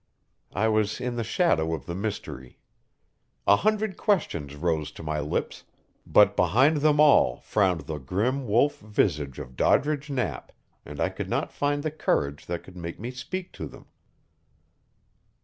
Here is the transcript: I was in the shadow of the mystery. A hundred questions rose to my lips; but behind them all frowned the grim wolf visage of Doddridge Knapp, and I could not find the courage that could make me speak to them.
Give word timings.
I 0.55 0.67
was 0.67 0.99
in 0.99 1.15
the 1.15 1.23
shadow 1.23 1.75
of 1.75 1.85
the 1.85 1.93
mystery. 1.93 2.57
A 3.45 3.57
hundred 3.57 3.97
questions 3.97 4.55
rose 4.55 4.91
to 4.93 5.03
my 5.03 5.19
lips; 5.19 5.63
but 6.07 6.35
behind 6.35 6.77
them 6.77 6.99
all 6.99 7.37
frowned 7.41 7.81
the 7.81 7.99
grim 7.99 8.47
wolf 8.47 8.79
visage 8.79 9.37
of 9.37 9.55
Doddridge 9.55 10.09
Knapp, 10.09 10.53
and 10.87 10.99
I 10.99 11.09
could 11.09 11.29
not 11.29 11.53
find 11.53 11.83
the 11.83 11.91
courage 11.91 12.47
that 12.47 12.63
could 12.63 12.75
make 12.77 12.99
me 12.99 13.11
speak 13.11 13.51
to 13.51 13.67
them. 13.67 13.85